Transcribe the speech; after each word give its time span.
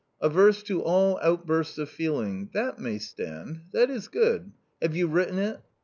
* 0.13 0.19
Averse 0.19 0.63
to 0.63 0.81
all 0.81 1.19
outbursts 1.21 1.77
of 1.77 1.87
feeling' 1.87 2.49
—that 2.53 2.79
may 2.79 2.97
stand: 2.97 3.65
that 3.71 3.91
is 3.91 4.07
good. 4.07 4.51
Have 4.81 4.95
you 4.95 5.05
written 5.05 5.37
it 5.37 5.59